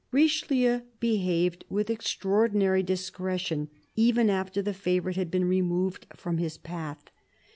Richelieu 0.09 0.79
behaved 0.99 1.63
with 1.69 1.91
extraordinary 1.91 2.81
discretion, 2.81 3.69
even 3.95 4.31
after 4.31 4.59
the 4.63 4.73
favourite 4.73 5.15
had 5.15 5.29
been 5.29 5.45
removed 5.45 6.07
from 6.17 6.39
his 6.39 6.57
path. 6.57 7.11